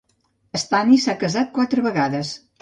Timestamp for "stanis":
0.61-1.05